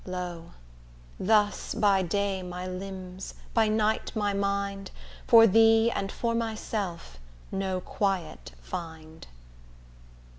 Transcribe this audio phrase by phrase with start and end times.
[0.07, 0.53] Lo!
[1.19, 4.89] thus, by day my limbs, by night my mind,
[5.27, 7.19] For thee, and for myself,
[7.51, 9.27] no quiet find.